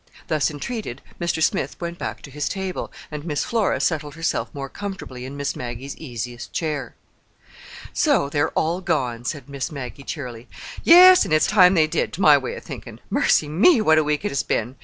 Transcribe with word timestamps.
Thus 0.29 0.49
entreated, 0.49 1.03
Mr. 1.19 1.43
Smith 1.43 1.79
went 1.79 1.99
back 1.99 2.23
to 2.23 2.31
his 2.31 2.49
table, 2.49 2.91
and 3.11 3.23
Miss 3.23 3.43
Flora 3.43 3.79
settled 3.79 4.15
herself 4.15 4.49
more 4.51 4.67
comfortably 4.67 5.25
in 5.25 5.37
Miss 5.37 5.55
Maggie's 5.55 5.95
easiest 5.97 6.51
chair. 6.51 6.95
"So 7.93 8.27
they're 8.27 8.49
all 8.53 8.81
gone," 8.81 9.25
said 9.25 9.47
Miss 9.47 9.71
Maggie 9.71 10.01
cheerily. 10.01 10.47
"Yes; 10.83 11.23
an' 11.23 11.31
it's 11.31 11.45
time 11.45 11.75
they 11.75 11.85
did, 11.85 12.13
to 12.13 12.21
my 12.21 12.35
way 12.35 12.55
of 12.55 12.63
thinkin'. 12.63 12.99
Mercy 13.11 13.47
me, 13.47 13.79
what 13.79 13.99
a 13.99 14.03
week 14.03 14.25
it 14.25 14.29
has 14.31 14.41
been! 14.41 14.75